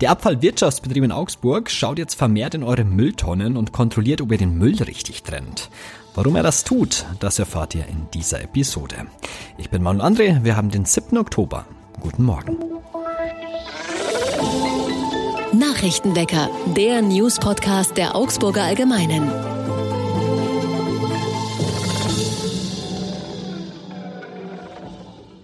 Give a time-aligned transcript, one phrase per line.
[0.00, 4.56] Der Abfallwirtschaftsbetrieb in Augsburg schaut jetzt vermehrt in eure Mülltonnen und kontrolliert, ob ihr den
[4.56, 5.70] Müll richtig trennt.
[6.14, 9.06] Warum er das tut, das erfahrt ihr in dieser Episode.
[9.56, 11.18] Ich bin Manuel André, wir haben den 7.
[11.18, 11.66] Oktober.
[12.00, 12.56] Guten Morgen.
[15.52, 19.57] Nachrichtenwecker, der News-Podcast der Augsburger Allgemeinen.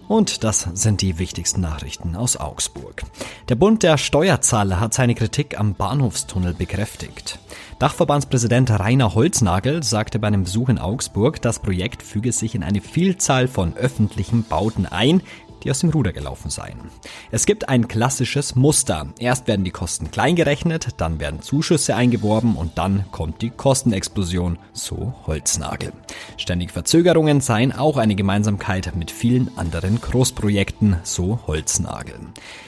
[0.07, 3.03] Und das sind die wichtigsten Nachrichten aus Augsburg.
[3.49, 7.39] Der Bund der Steuerzahler hat seine Kritik am Bahnhofstunnel bekräftigt.
[7.79, 12.81] Dachverbandspräsident Rainer Holznagel sagte bei einem Besuch in Augsburg, das Projekt füge sich in eine
[12.81, 15.21] Vielzahl von öffentlichen Bauten ein,
[15.65, 16.77] die aus dem Ruder gelaufen seien.
[17.31, 19.07] Es gibt ein klassisches Muster.
[19.19, 20.35] Erst werden die Kosten klein
[20.97, 25.91] dann werden Zuschüsse eingeworben und dann kommt die Kostenexplosion, so Holznagel.
[26.37, 32.19] Ständige Verzögerungen seien auch eine Gemeinsamkeit mit vielen anderen Großprojekten, so Holznagel.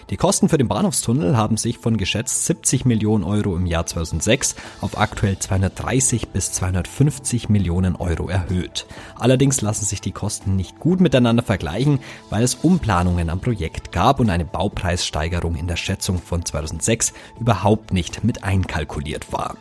[0.09, 4.55] Die Kosten für den Bahnhofstunnel haben sich von geschätzt 70 Millionen Euro im Jahr 2006
[4.79, 8.87] auf aktuell 230 bis 250 Millionen Euro erhöht.
[9.15, 12.55] Allerdings lassen sich die Kosten nicht gut miteinander vergleichen, weil es
[12.87, 18.45] Umplanungen am Projekt gab und eine Baupreissteigerung in der Schätzung von 2006 überhaupt nicht mit
[18.45, 19.57] einkalkuliert war.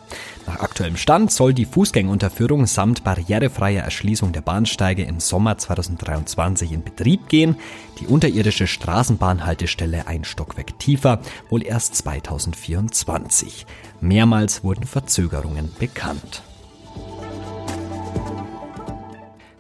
[0.47, 6.85] Nach aktuellem Stand soll die Fußgängerunterführung samt barrierefreier Erschließung der Bahnsteige im Sommer 2023 in
[6.85, 7.57] Betrieb gehen,
[7.99, 11.19] die unterirdische Straßenbahnhaltestelle ein Stockwerk tiefer,
[11.51, 13.67] wohl erst 2024.
[14.01, 16.45] Mehrmals wurden Verzögerungen bekannt.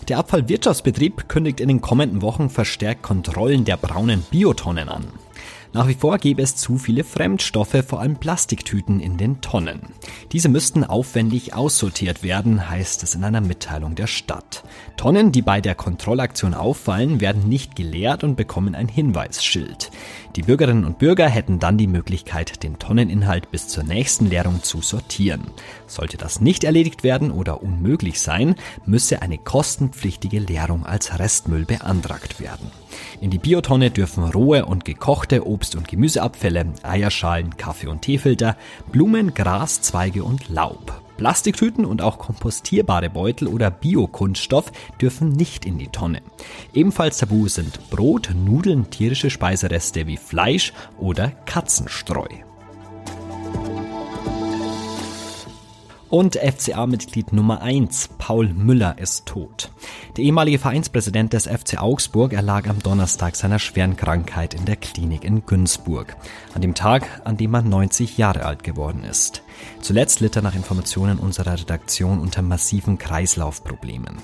[0.08, 5.04] Der Abfallwirtschaftsbetrieb kündigt in den kommenden Wochen verstärkt Kontrollen der braunen Biotonnen an.
[5.76, 9.82] Nach wie vor gäbe es zu viele Fremdstoffe, vor allem Plastiktüten in den Tonnen.
[10.32, 14.64] Diese müssten aufwendig aussortiert werden, heißt es in einer Mitteilung der Stadt.
[14.96, 19.90] Tonnen, die bei der Kontrollaktion auffallen, werden nicht geleert und bekommen ein Hinweisschild.
[20.34, 24.80] Die Bürgerinnen und Bürger hätten dann die Möglichkeit, den Tonneninhalt bis zur nächsten Leerung zu
[24.80, 25.42] sortieren.
[25.86, 28.54] Sollte das nicht erledigt werden oder unmöglich sein,
[28.86, 32.70] müsse eine kostenpflichtige Leerung als Restmüll beantragt werden.
[33.20, 38.56] In die Biotonne dürfen rohe und gekochte Obst- und Gemüseabfälle, Eierschalen, Kaffee- und Teefilter,
[38.92, 45.78] Blumen, Gras, Zweige und Laub, Plastiktüten und auch kompostierbare Beutel oder Biokunststoff dürfen nicht in
[45.78, 46.20] die Tonne.
[46.74, 52.45] Ebenfalls tabu sind Brot, Nudeln, tierische Speisereste wie Fleisch oder Katzenstreu.
[56.08, 59.70] Und FCA-Mitglied Nummer 1, Paul Müller, ist tot.
[60.16, 65.24] Der ehemalige Vereinspräsident des FC Augsburg erlag am Donnerstag seiner schweren Krankheit in der Klinik
[65.24, 66.16] in Günzburg,
[66.54, 69.42] an dem Tag, an dem er 90 Jahre alt geworden ist.
[69.80, 74.18] Zuletzt litt er nach Informationen unserer Redaktion unter massiven Kreislaufproblemen.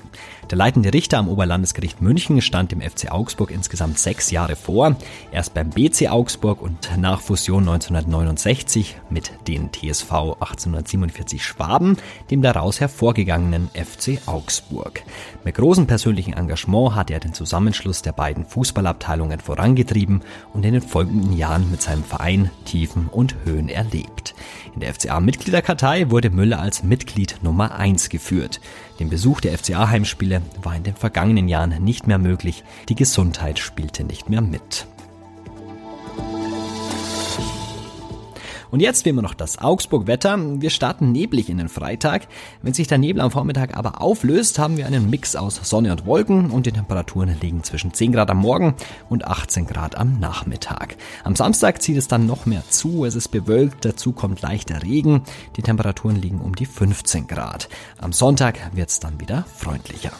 [0.49, 4.95] Der leitende Richter am Oberlandesgericht München stand dem FC Augsburg insgesamt sechs Jahre vor,
[5.31, 11.97] erst beim BC Augsburg und nach Fusion 1969 mit den TSV 1847 Schwaben,
[12.29, 15.03] dem daraus hervorgegangenen FC Augsburg.
[15.43, 20.21] Mit großem persönlichen Engagement hat er den Zusammenschluss der beiden Fußballabteilungen vorangetrieben
[20.53, 24.35] und in den folgenden Jahren mit seinem Verein Tiefen und Höhen erlebt.
[24.73, 28.59] In der FCA-Mitgliederkartei wurde Müller als Mitglied Nummer 1 geführt.
[28.99, 32.63] Den Besuch der FCA-Heimspiele war in den vergangenen Jahren nicht mehr möglich.
[32.89, 34.87] Die Gesundheit spielte nicht mehr mit.
[38.73, 40.59] Und jetzt wie immer noch das Augsburg-Wetter.
[40.59, 42.27] Wir starten neblig in den Freitag.
[42.63, 46.07] Wenn sich der Nebel am Vormittag aber auflöst, haben wir einen Mix aus Sonne und
[46.07, 48.73] Wolken und die Temperaturen liegen zwischen 10 Grad am Morgen
[49.09, 50.95] und 18 Grad am Nachmittag.
[51.23, 53.05] Am Samstag zieht es dann noch mehr zu.
[53.05, 55.21] Es ist bewölkt, dazu kommt leichter Regen.
[55.55, 57.69] Die Temperaturen liegen um die 15 Grad.
[58.01, 60.13] Am Sonntag wird es dann wieder freundlicher.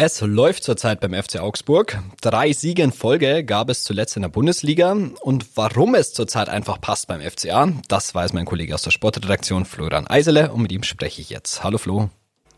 [0.00, 1.98] Es läuft zurzeit beim FC Augsburg.
[2.20, 4.92] Drei Siege in Folge gab es zuletzt in der Bundesliga.
[4.92, 9.64] Und warum es zurzeit einfach passt beim FCA, das weiß mein Kollege aus der Sportredaktion
[9.64, 11.64] Florian Eisele und mit ihm spreche ich jetzt.
[11.64, 12.10] Hallo Flo.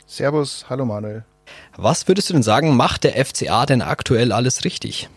[0.07, 1.25] Servus, hallo Manuel.
[1.79, 5.09] Was würdest du denn sagen, macht der FCA denn aktuell alles richtig?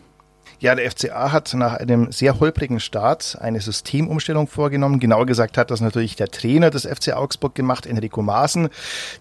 [0.59, 4.99] Ja, der FCA hat nach einem sehr holprigen Start eine Systemumstellung vorgenommen.
[4.99, 8.69] Genauer gesagt hat das natürlich der Trainer des FC Augsburg gemacht, Enrico Maaßen,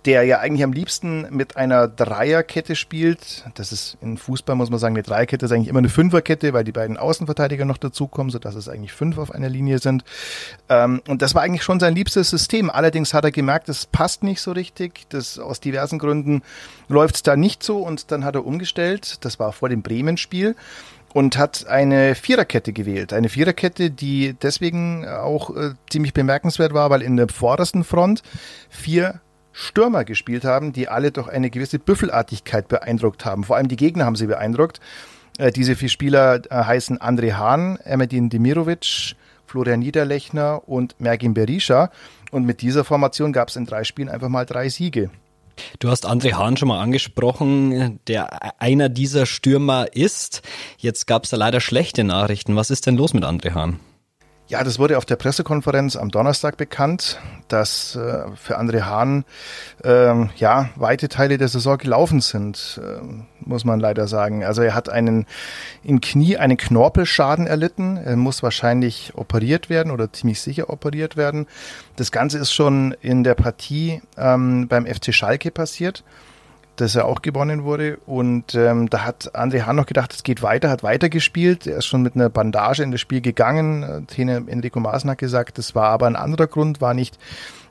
[0.05, 3.45] der ja eigentlich am liebsten mit einer Dreierkette spielt.
[3.55, 6.65] Das ist in Fußball, muss man sagen, eine Dreierkette ist eigentlich immer eine Fünferkette, weil
[6.65, 10.05] die beiden Außenverteidiger noch dazukommen, sodass es eigentlich fünf auf einer Linie sind.
[10.69, 12.71] Ähm, und das war eigentlich schon sein liebstes System.
[12.71, 15.07] Allerdings hat er gemerkt, es passt nicht so richtig.
[15.09, 16.43] Das aus diversen Gründen
[16.89, 19.25] läuft es da nicht so und dann hat er umgestellt.
[19.25, 20.55] Das war vor dem Bremen-Spiel
[21.13, 23.13] und hat eine Viererkette gewählt.
[23.13, 28.23] Eine Viererkette, die deswegen auch äh, ziemlich bemerkenswert war, weil in der vordersten Front
[28.71, 29.21] vier
[29.53, 33.45] Stürmer gespielt haben, die alle durch eine gewisse Büffelartigkeit beeindruckt haben.
[33.45, 34.81] Vor allem die Gegner haben sie beeindruckt.
[35.39, 39.17] Äh, diese vier Spieler äh, heißen André Hahn, Emedin Demirovic,
[39.47, 41.91] Florian Niederlechner und Mergin Berisha.
[42.31, 45.11] Und mit dieser Formation gab es in drei Spielen einfach mal drei Siege.
[45.79, 50.43] Du hast André Hahn schon mal angesprochen, der einer dieser Stürmer ist.
[50.79, 52.57] Jetzt gab es da leider schlechte Nachrichten.
[52.57, 53.81] Was ist denn los mit André Hahn?
[54.49, 57.19] Ja, das wurde auf der Pressekonferenz am Donnerstag bekannt,
[57.49, 59.25] dass äh, für André Hahn
[59.85, 63.01] ähm, ja weite Teile der Saison gelaufen sind, äh,
[63.41, 64.45] muss man leider sagen.
[64.45, 65.27] Also er hat einen
[65.85, 67.97] im Knie einen Knorpelschaden erlitten.
[67.97, 71.47] Er muss wahrscheinlich operiert werden oder ziemlich sicher operiert werden.
[71.97, 76.05] Das Ganze ist schon in der Partie ähm, beim FC Schalke passiert
[76.83, 77.99] das ja auch gewonnen wurde.
[78.07, 81.67] Und ähm, da hat André Hahn noch gedacht, es geht weiter, hat weitergespielt.
[81.67, 84.07] Er ist schon mit einer Bandage in das Spiel gegangen.
[84.09, 87.19] Trainer Enrico Maaßen hat gesagt, das war aber ein anderer Grund, war nicht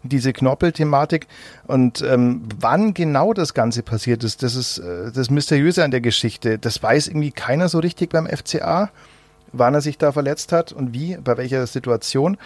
[0.04, 1.28] diese Knorpel-Thematik.
[1.68, 6.02] Und ähm, wann genau das Ganze passiert ist, das ist äh, das Mysteriöse an der
[6.02, 6.58] Geschichte.
[6.58, 8.90] Das weiß irgendwie keiner so richtig beim FCA
[9.53, 12.38] wann er sich da verletzt hat und wie, bei welcher Situation.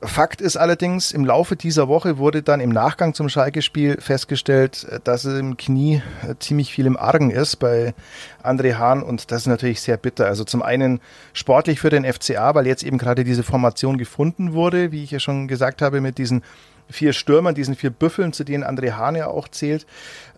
[0.00, 5.24] Fakt ist allerdings, im Laufe dieser Woche wurde dann im Nachgang zum Schalke-Spiel festgestellt, dass
[5.24, 6.02] im Knie
[6.38, 7.94] ziemlich viel im Argen ist bei
[8.42, 10.26] André Hahn und das ist natürlich sehr bitter.
[10.26, 11.00] Also zum einen
[11.32, 15.18] sportlich für den FCA, weil jetzt eben gerade diese Formation gefunden wurde, wie ich ja
[15.18, 16.44] schon gesagt habe, mit diesen
[16.90, 19.86] vier Stürmern, diesen vier Büffeln, zu denen André Hahn ja auch zählt.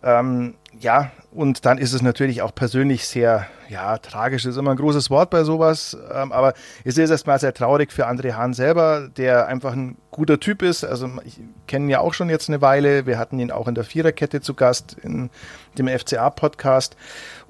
[0.03, 4.45] Ähm, ja, und dann ist es natürlich auch persönlich sehr, ja, tragisch.
[4.45, 8.07] Ist immer ein großes Wort bei sowas, ähm, aber es ist erstmal sehr traurig für
[8.07, 10.85] André Hahn selber, der einfach ein guter Typ ist.
[10.85, 13.07] Also ich kenne ihn ja auch schon jetzt eine Weile.
[13.07, 15.31] Wir hatten ihn auch in der Viererkette zu Gast in
[15.79, 16.95] dem FCA-Podcast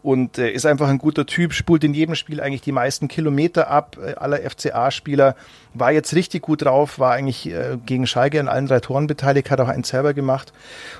[0.03, 3.69] und äh, ist einfach ein guter Typ, spult in jedem Spiel eigentlich die meisten Kilometer
[3.69, 5.35] ab äh, aller FCA-Spieler,
[5.75, 9.51] war jetzt richtig gut drauf, war eigentlich äh, gegen Schalke an allen drei Toren beteiligt,
[9.51, 10.53] hat auch einen selber gemacht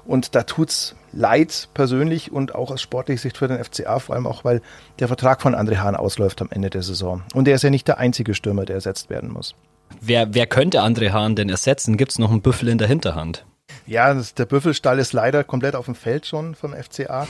[0.05, 4.27] und da tut's leid persönlich und auch aus sportlicher Sicht für den FCA, vor allem
[4.27, 4.61] auch, weil
[4.99, 7.87] der Vertrag von André Hahn ausläuft am Ende der Saison und er ist ja nicht
[7.87, 9.55] der einzige Stürmer, der ersetzt werden muss.
[10.01, 11.99] Wer, wer könnte André Hahn denn ersetzen?
[11.99, 13.45] Gibt es noch einen Büffel in der Hinterhand?
[13.87, 17.27] Ja, der Büffelstall ist leider komplett auf dem Feld schon vom FCA.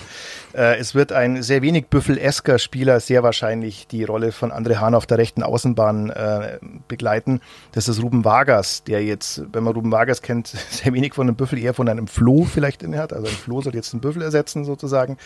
[0.52, 4.94] Äh, es wird ein sehr wenig Büffel-esker Spieler sehr wahrscheinlich die Rolle von André Hahn
[4.94, 6.58] auf der rechten Außenbahn äh,
[6.88, 7.40] begleiten.
[7.72, 11.36] Das ist Ruben Vargas, der jetzt, wenn man Ruben Vargas kennt, sehr wenig von einem
[11.36, 13.12] Büffel, eher von einem Floh vielleicht inne hat.
[13.12, 15.16] Also ein Floh soll jetzt einen Büffel ersetzen sozusagen.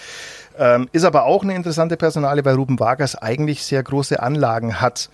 [0.58, 5.10] Ähm, ist aber auch eine interessante Personale, weil Ruben Vargas eigentlich sehr große Anlagen hat,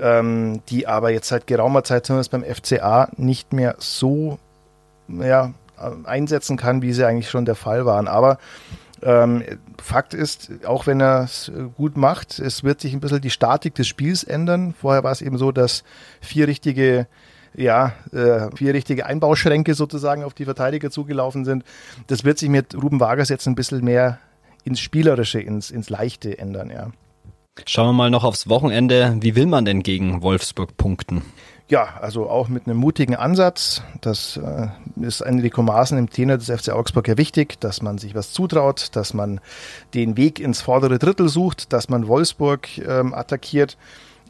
[0.00, 4.38] ähm, die aber jetzt seit geraumer Zeit zumindest beim FCA nicht mehr so
[5.08, 5.52] ja,
[6.04, 8.08] einsetzen kann, wie sie eigentlich schon der Fall waren.
[8.08, 8.38] Aber
[9.02, 9.44] ähm,
[9.80, 13.74] Fakt ist, auch wenn er es gut macht, es wird sich ein bisschen die Statik
[13.74, 14.74] des Spiels ändern.
[14.78, 15.84] Vorher war es eben so, dass
[16.20, 17.06] vier richtige
[17.54, 21.64] ja, äh, vier richtige Einbauschränke sozusagen auf die Verteidiger zugelaufen sind.
[22.06, 24.18] Das wird sich mit Ruben Vargas jetzt ein bisschen mehr
[24.64, 26.90] ins Spielerische, ins, ins Leichte ändern, ja.
[27.66, 29.16] Schauen wir mal noch aufs Wochenende.
[29.20, 31.22] Wie will man denn gegen Wolfsburg punkten?
[31.68, 33.82] Ja, also auch mit einem mutigen Ansatz.
[34.00, 34.68] Das äh,
[35.04, 38.88] ist Enrico Maaßen im Trainer des FC Augsburg ja wichtig, dass man sich was zutraut,
[38.96, 39.40] dass man
[39.92, 43.76] den Weg ins vordere Drittel sucht, dass man Wolfsburg ähm, attackiert.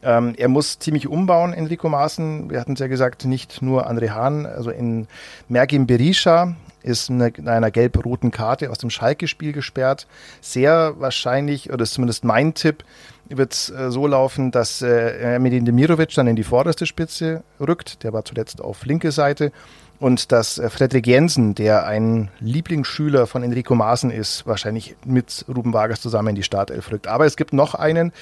[0.01, 2.49] Ähm, er muss ziemlich umbauen, Enrico Maaßen.
[2.49, 5.07] Wir hatten es ja gesagt, nicht nur André Hahn, also in
[5.47, 10.07] Mergim Berisha ist in einer gelb-roten Karte aus dem Schalke-Spiel gesperrt.
[10.41, 12.83] Sehr wahrscheinlich, oder ist zumindest mein Tipp,
[13.29, 18.03] wird es äh, so laufen, dass äh, Medin Demirovic dann in die vorderste Spitze rückt.
[18.03, 19.51] Der war zuletzt auf linke Seite.
[19.99, 25.73] Und dass äh, Frederik Jensen, der ein Lieblingsschüler von Enrico Maaßen ist, wahrscheinlich mit Ruben
[25.73, 27.07] Vargas zusammen in die Startelf rückt.
[27.07, 28.13] Aber es gibt noch einen,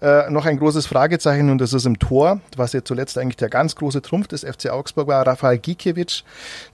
[0.00, 3.48] äh, noch ein großes Fragezeichen und das ist im Tor, was ja zuletzt eigentlich der
[3.48, 6.22] ganz große Trumpf des FC Augsburg war, Rafael Gikiewicz,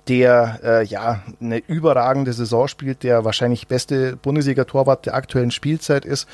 [0.09, 6.29] der äh, ja eine überragende Saison spielt, der wahrscheinlich beste Bundesliga-Torwart der aktuellen Spielzeit ist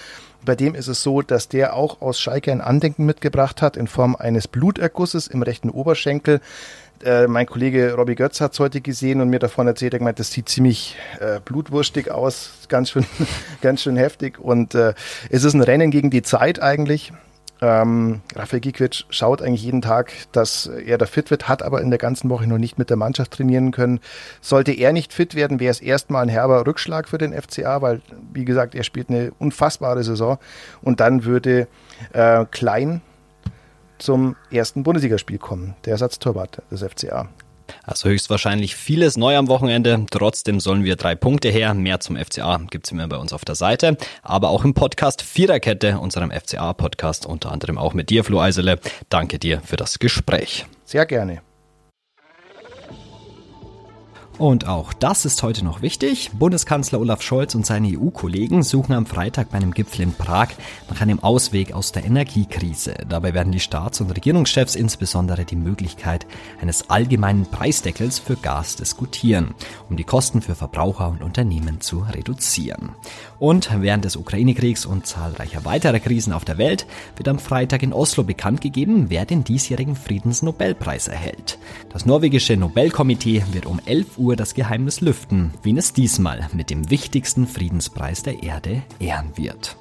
[0.47, 3.87] bei dem ist es so, dass der auch aus Schalke ein Andenken mitgebracht hat in
[3.87, 6.41] Form eines Blutergusses im rechten Oberschenkel.
[7.05, 10.19] Äh, mein Kollege Robbie Götz hat es heute gesehen und mir davon erzählt, er gemeint,
[10.19, 13.05] das sieht ziemlich äh, blutwurstig aus, ganz schön,
[13.61, 14.38] ganz schön heftig.
[14.38, 14.95] Und äh,
[15.29, 17.12] es ist ein Rennen gegen die Zeit eigentlich.
[17.63, 21.91] Ähm, Rafael Gikwitsch schaut eigentlich jeden Tag, dass er da fit wird, hat aber in
[21.91, 24.01] der ganzen Woche noch nicht mit der Mannschaft trainieren können.
[24.41, 28.03] Sollte er nicht fit werden, wäre es erstmal ein herber Rückschlag für den FCA, weil,
[28.33, 30.39] wie gesagt, er spielt eine unfassbare Saison
[30.83, 31.67] und dann würde
[32.13, 33.01] äh, Klein
[33.99, 37.29] zum ersten Bundesligaspiel kommen, der Ersatztorwart des FCA.
[37.82, 40.06] Also höchstwahrscheinlich vieles neu am Wochenende.
[40.11, 41.75] Trotzdem sollen wir drei Punkte her.
[41.75, 43.96] Mehr zum FCA gibt es immer bei uns auf der Seite.
[44.23, 48.78] Aber auch im Podcast Viererkette, unserem FCA-Podcast, unter anderem auch mit dir, Flo Eisele.
[49.08, 50.66] Danke dir für das Gespräch.
[50.85, 51.42] Sehr gerne.
[54.38, 56.31] Und auch das ist heute noch wichtig.
[56.35, 60.49] Bundeskanzler Olaf Scholz und seine EU-Kollegen suchen am Freitag bei einem Gipfel in Prag
[60.90, 62.95] nach einem Ausweg aus der Energiekrise.
[63.09, 66.26] Dabei werden die Staats- und Regierungschefs insbesondere die Möglichkeit
[66.61, 69.55] eines allgemeinen Preisdeckels für Gas diskutieren,
[69.88, 72.90] um die Kosten für Verbraucher und Unternehmen zu reduzieren.
[73.38, 77.95] Und während des Ukraine-Kriegs und zahlreicher weiterer Krisen auf der Welt wird am Freitag in
[77.95, 81.59] Oslo bekannt gegeben, wer den diesjährigen Friedensnobelpreis erhält.
[81.90, 86.71] Das norwegische Nobelkomitee wird um 11 Uhr Uhr das Geheimnis lüften, wen es diesmal mit
[86.71, 89.76] dem wichtigsten Friedenspreis der Erde ehren wird.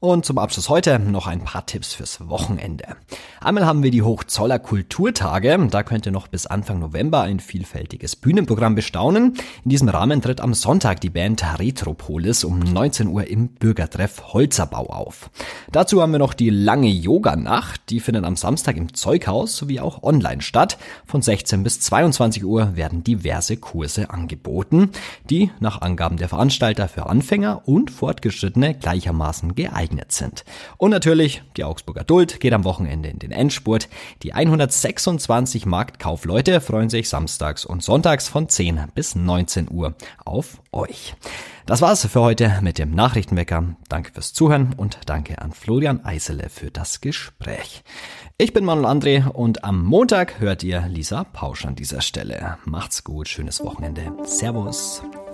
[0.00, 2.84] Und zum Abschluss heute noch ein paar Tipps fürs Wochenende.
[3.40, 5.58] Einmal haben wir die Hochzoller Kulturtage.
[5.72, 9.34] Da könnt ihr noch bis Anfang November ein vielfältiges Bühnenprogramm bestaunen.
[9.64, 14.86] In diesem Rahmen tritt am Sonntag die Band Retropolis um 19 Uhr im Bürgertreff Holzerbau
[14.86, 15.30] auf.
[15.72, 17.90] Dazu haben wir noch die lange Yoga-Nacht.
[17.90, 20.78] Die findet am Samstag im Zeughaus sowie auch online statt.
[21.06, 24.90] Von 16 bis 22 Uhr werden diverse Kurse angeboten,
[25.28, 30.44] die nach Angaben der Veranstalter für Anfänger und Fortgeschrittene gleichermaßen geeignet geeignet sind.
[30.76, 33.88] Und natürlich, die Augsburger Duld geht am Wochenende in den Endspurt.
[34.22, 41.14] Die 126 Marktkaufleute freuen sich samstags und sonntags von 10 bis 19 Uhr auf euch.
[41.66, 43.76] Das war's für heute mit dem Nachrichtenwecker.
[43.88, 47.82] Danke fürs Zuhören und danke an Florian Eisele für das Gespräch.
[48.38, 52.56] Ich bin Manuel André und am Montag hört ihr Lisa Pausch an dieser Stelle.
[52.64, 54.12] Macht's gut, schönes Wochenende.
[54.24, 55.02] Servus.